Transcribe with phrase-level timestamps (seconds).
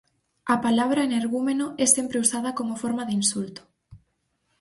[0.53, 3.61] A palabra energúmeno é sempre usada como forma de insulto